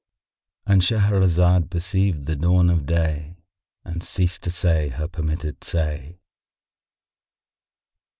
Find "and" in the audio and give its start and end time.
0.65-0.81, 3.85-4.03